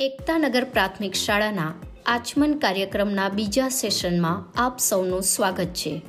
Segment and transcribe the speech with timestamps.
[0.00, 1.74] એકતાનગર પ્રાથમિક શાળાના
[2.06, 6.02] આચમન કાર્યક્રમના બીજા સેશનમાં આપ સૌનું સ્વાગત છે.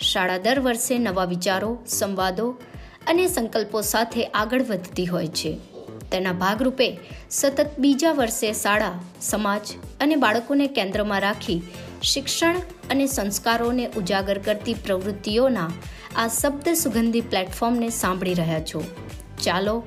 [0.00, 2.50] શાળા દર વર્ષે નવા વિચારો, સંવાદો
[3.06, 5.58] અને સંકલ્પો સાથે આગળ વધતી હોય છે.
[6.12, 6.98] તેના ભાગરૂપે
[7.30, 9.60] સતત બીજા વર્ષે શાળા, સમાજ
[10.00, 11.62] અને બાળકોને કેન્દ્રમાં રાખી
[12.02, 12.56] શિક્ષણ
[12.90, 15.70] અને સંસ્કારોને ઉજાગર કરતી પ્રવૃત્તિઓના
[16.16, 18.84] આ શબ્દ સુગંધી પ્લેટફોર્મને સાંભળી રહ્યા છો.
[19.42, 19.82] ચાલો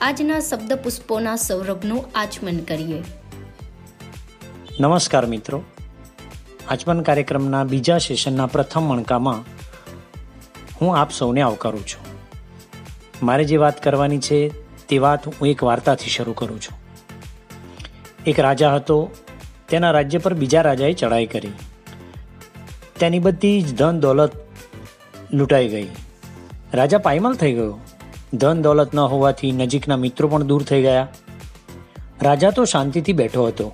[0.00, 3.02] આજના શબ્દ પુષ્પોના સૌરભનું આચમન કરીએ.
[4.80, 5.62] નમસ્કાર મિત્રો.
[6.68, 9.44] આચમન કાર્યક્રમના બીજા સેશનના પ્રથમ મણકામાં
[10.80, 12.04] હું આપ સૌને આવકારું છું.
[13.26, 14.48] મારે જે વાત કરવાની છે
[14.88, 16.78] તે વાત હું એક વાર્તાથી શરૂ કરું છું.
[18.26, 19.10] એક રાજા હતો,
[19.68, 21.52] તેના રાજ્ય પર બીજા રાજાએ ચડાઈ કરી.
[23.00, 24.32] તેની બધી જ ધન દોલત
[25.32, 25.88] લૂંટાઈ ગઈ.
[26.74, 27.78] રાજા પાયમાલ થઈ ગયો.
[28.34, 31.08] ધન દોલત ન હોવાથી નજીકના મિત્રો પણ દૂર થઈ ગયા.
[32.22, 33.72] રાજા તો શાંતિથી બેઠો હતો.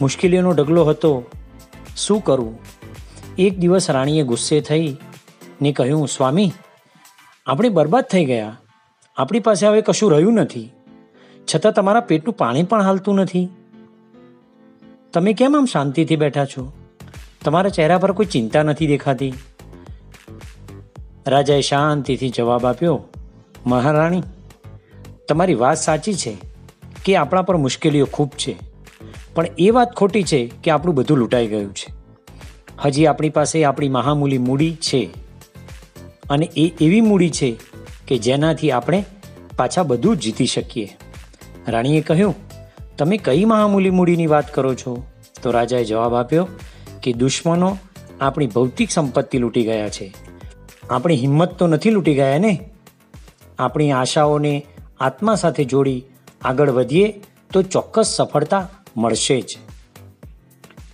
[0.00, 1.24] મુશ્કેલીઓનો ઢગલો હતો.
[1.96, 2.58] શું કરવું
[3.38, 4.96] એક દિવસ રાણીએ ગુસ્સે થઈ
[5.62, 6.52] ને કહ્યું, સ્વામી,
[7.46, 8.60] આપણે બરબાદ થઈ ગયા.
[9.16, 10.72] આપણી પાસે હવે કશું રહ્યું નથી.
[11.54, 13.48] છતાં તમારા પેટનું પાણી પણ હાલતું નથી.
[15.12, 16.72] તમે કેમ આમ શાંતિથી બેઠા છો?
[17.44, 19.34] તમારા ચહેરા પર કોઈ ચિંતા નથી દેખાતી.
[21.26, 23.08] રાજાએ શાંતિથી જવાબ આપ્યો
[23.66, 24.22] મહારાણી,
[25.28, 26.36] તમારી વાત સાચી છે
[27.04, 28.56] કે આપણા પર મુશ્કેલીઓ ખૂબ છે,
[29.34, 31.94] પણ એ વાત ખોટી છે કે આપણું બધું લૂંટાઈ ગયું છે.
[32.84, 35.08] હજી આપણી પાસે આપણી મહામૂલી મૂડી છે
[36.30, 37.56] અને એ એવી મૂડી છે
[38.06, 39.04] કે જેનાથી આપણે
[39.56, 40.96] પાછા બધું જીતી શકીએ.
[41.68, 42.34] રાણીએ કહ્યું,
[42.96, 45.04] તમે કઈ મહામૂલી મૂડીની વાત કરો છો?
[45.42, 46.48] તો રાજાએ જવાબ આપ્યો
[47.02, 47.78] કે, દુશ્મનો
[48.20, 50.14] આપણી ભૌતિક સંપત્તિ લૂંટી ગયા છે.
[50.90, 52.70] આપણી હિંમત તો નથી લૂંટી ગયા ને?
[53.58, 54.66] આપણી આશાઓને
[55.00, 56.02] આત્મા સાથે જોડી
[56.42, 57.14] આગળ વધીએ
[57.52, 59.58] તો ચોક્કસ સફળતા મળશે જ.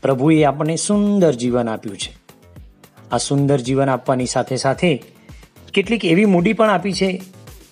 [0.03, 2.17] પ્રભુએ આપણને સુંદર જીવન આપ્યું છે.
[3.13, 5.03] આ સુંદર જીવન આપવાની સાથે સાથે
[5.75, 7.23] કેટલીક એવી મૂડી પણ આપી છે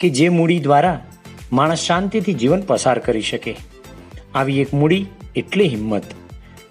[0.00, 1.06] કે જે મૂડી દ્વારા
[1.52, 3.56] માણસ શાંતિથી જીવન પસાર કરી શકે.
[4.34, 5.06] આવી એક મૂડી
[5.36, 6.02] એટલે હિંમત,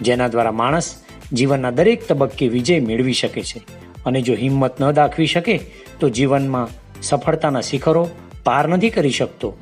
[0.01, 0.95] જેના દ્વારા માણસ
[1.33, 3.59] જીવનના દરેક તબક્કે વિજય મેળવી શકે છે.
[4.05, 5.59] અને જો હિંમત ન દાખવી શકે
[5.99, 8.09] તો જીવનમાં સફળતાના શિખરો
[8.43, 9.57] પાર નથી કરી શકતો.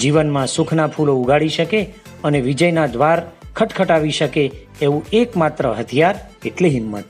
[0.00, 1.94] જીવનમાં સુખના ફૂલો ઉગાડી શકે
[2.24, 3.22] અને વિજયના દ્વાર
[3.56, 4.52] ખટખટાવી શકે
[4.82, 6.14] એવું એકમાત્ર હથિયાર
[6.44, 7.04] એટલે હિંમત.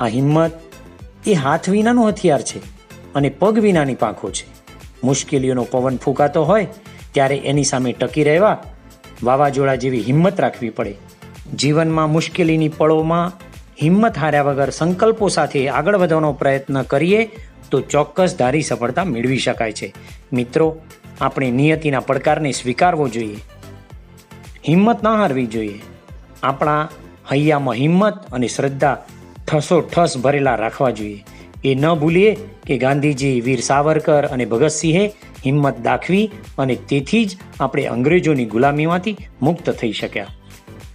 [0.00, 0.52] આ હિંમત
[1.26, 2.60] એ હાથ વિનાનું હથિયાર છે
[3.14, 4.46] અને પગ વિનાની પાંખો છે.
[5.04, 6.66] મુશ્કેલીઓનો પવન ફૂંકાતો હોય
[7.12, 8.62] ત્યારે એની સામે ટકી રહેવા
[9.22, 10.96] વાવાઝોડા જેવી હિંમત રાખવી પડે.
[11.56, 13.32] જીવનમાં મુશ્કેલીની પળોમાં
[13.82, 17.30] હિંમત હાર્યા વગર સંકલ્પો સાથે આગળ વધવાનો પ્રયત્ન કરીએ
[17.70, 19.94] તો ચોક્કસ ધારી સફળતા મેળવી શકાય છે.
[20.32, 20.80] મિત્રો,
[21.20, 23.36] આપણે નિયતિના પડકારને સ્વીકારવો જોઈએ.
[24.68, 25.80] હિંમત ન હારવી જોઈએ.
[26.42, 26.88] આપણા
[27.32, 29.04] હૈયામાં હિંમત અને શ્રદ્ધા
[29.52, 31.24] ઠસો ઠસ ભરેલા રાખવા જોઈએ.
[31.64, 35.12] એ ન ભૂલીએ કે ગાંધીજી, વીર સાવરકર અને ભગતસિંહે
[35.46, 40.26] હિંમત દાખવી અને તેથી જ આપણે અંગ્રેજોની ગુલામીમાંથી મુક્ત થઈ શક્યા.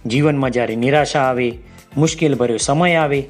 [0.06, 1.58] જીવનમાં જ્યારે નિરાશા આવે
[1.96, 3.20] મુશ્કેલ ભર્યો સમય આવે,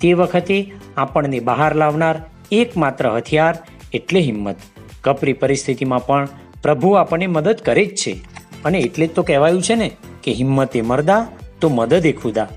[0.00, 3.58] તે વખતે આપણને બહાર લાવનાર એકમાત્ર હથિયાર
[3.94, 4.56] એટલે હિંમત.
[5.04, 6.28] કપરી પરિસ્થિતિમાં પણ
[6.62, 8.12] પ્રભુ આપણને મદદ કરે જ છે.
[8.64, 9.90] અને એટલે જ તો કહેવાયું છે ને
[10.22, 11.26] કે હિંમતે મરદા
[11.60, 12.48] તો મદદ એ ખુદા.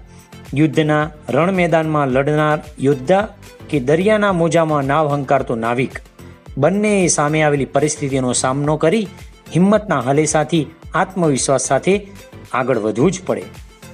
[0.53, 3.27] યુદ્ધના રણ મેદાનમાં લડનાર યોદ્ધા
[3.69, 5.99] કે દરિયાના મોજામાં નાવ હંકારતો નાવિક.
[6.57, 9.07] બંને સામે આવેલી પરિસ્થિતિનો સામનો કરી
[9.55, 12.07] હિંમતના હલેસાથી આત્મવિશ્વાસ સાથે
[12.53, 13.43] આગળ વધવું જ પડે.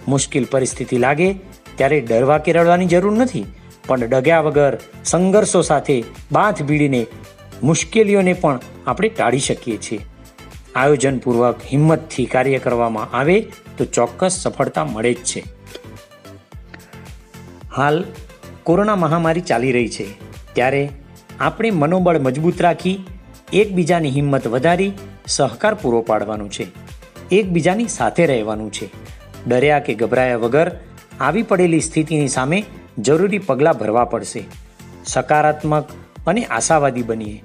[0.07, 1.33] મુશ્કેલ પરિસ્થિતિ લાગે
[1.75, 3.45] ત્યારે ડરવા કે રડવાની જરૂર નથી.
[3.87, 7.07] પણ ડગ્યા વગર સંઘર્ષો સાથે બાથ ભીડીને
[7.63, 9.99] મુશ્કેલીઓને પણ આપણે ટાળી શકીએ છીએ.
[10.75, 13.41] આયોજનપૂર્વક હિંમતથી કાર્ય કરવામાં આવે
[13.77, 15.43] તો ચોક્કસ સફળતા મળે જ છે.
[17.77, 18.03] હાલ
[18.63, 20.05] કોરોના મહામારી ચાલી રહી છે.
[20.53, 20.89] ત્યારે
[21.39, 23.05] આપણે મનોબળ મજબૂત રાખી
[23.53, 24.91] એકબીજાની હિંમત વધારી
[25.27, 26.67] સહકાર પૂરો પાડવાનો છે.
[27.31, 28.89] એકબીજાની સાથે રહેવાનું છે.
[29.47, 30.71] ડર્યા કે ગભરાયા વગર
[31.19, 32.63] આવી પડેલી સ્થિતિની સામે
[32.97, 34.43] જરૂરી પગલાં ભરવા પડશે.
[35.05, 35.89] સકારાત્મક
[36.27, 37.43] અને આશાવાદી બનીએ.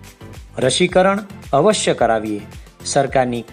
[0.59, 1.19] રસીકરણ
[1.53, 2.41] અવશ્ય કરાવીએ.
[2.85, 3.45] સરકારની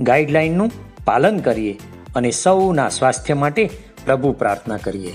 [0.00, 0.72] ગાઈડલાઈનનું
[1.04, 1.78] પાલન કરીએ
[2.16, 3.70] અને સૌના સ્વાસ્થ્ય માટે
[4.04, 5.14] પ્રભુ પ્રાર્થના કરીએ.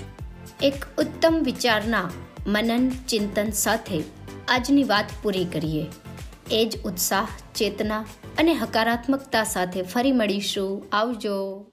[0.61, 2.11] એક ઉત્તમ વિચારના
[2.47, 4.03] મનન ચિંતન સાથે
[4.47, 5.85] આજની વાત પૂરી કરીએ.
[6.51, 8.05] એ જ ઉત્સાહ, ચેતના
[8.39, 10.83] અને હકારાત્મકતા સાથે ફરી મળીશું.
[10.93, 11.65] આવજો.